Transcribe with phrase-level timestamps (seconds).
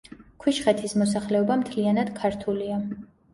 [0.43, 2.81] ქვიშხეთის მოსახლეობა მთლიანად ქართულია.